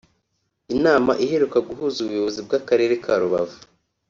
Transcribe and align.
Inama 0.75 1.11
iheruka 1.23 1.57
guhuza 1.67 1.97
Ubuyobozi 1.99 2.39
bw’Akarere 2.45 2.93
ka 3.03 3.13
Rubavu 3.21 3.57